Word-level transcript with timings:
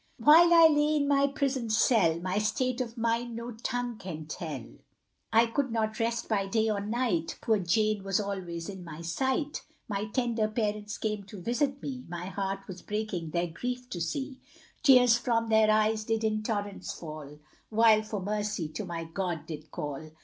While 0.17 0.51
I 0.51 0.67
lay 0.67 0.95
in 0.95 1.07
my 1.07 1.27
prison 1.27 1.69
cell, 1.69 2.19
My 2.21 2.39
state 2.39 2.81
of 2.81 2.97
mind 2.97 3.35
no 3.35 3.51
tongue 3.51 3.99
can 3.99 4.25
tell; 4.25 4.65
I 5.31 5.45
could 5.45 5.71
not 5.71 5.99
rest 5.99 6.27
by 6.27 6.47
day 6.47 6.71
or 6.71 6.79
night, 6.79 7.37
Poor 7.39 7.59
Jane 7.59 8.03
was 8.03 8.19
always 8.19 8.67
in 8.67 8.83
my 8.83 9.01
sight. 9.03 9.61
My 9.87 10.05
tender 10.05 10.47
parents 10.47 10.97
came 10.97 11.25
to 11.25 11.39
visit 11.39 11.83
me, 11.83 12.03
My 12.09 12.25
heart 12.25 12.61
was 12.67 12.81
breaking 12.81 13.29
their 13.29 13.45
grief 13.45 13.91
to 13.91 14.01
see, 14.01 14.39
Tears 14.81 15.19
from 15.19 15.49
their 15.49 15.69
eyes 15.69 16.03
did 16.03 16.23
in 16.23 16.41
torrents 16.41 16.91
fall, 16.93 17.37
While 17.69 18.01
for 18.01 18.23
mercy 18.23 18.69
to 18.69 18.85
my 18.85 19.03
God 19.03 19.45
did 19.45 19.69
call. 19.69 20.09